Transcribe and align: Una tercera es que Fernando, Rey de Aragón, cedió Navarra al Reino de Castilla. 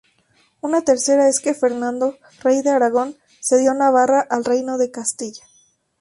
Una 0.61 0.81
tercera 0.81 1.29
es 1.29 1.39
que 1.39 1.53
Fernando, 1.53 2.17
Rey 2.41 2.63
de 2.63 2.71
Aragón, 2.71 3.17
cedió 3.39 3.71
Navarra 3.75 4.25
al 4.31 4.43
Reino 4.45 4.79
de 4.79 4.89
Castilla. 4.89 5.43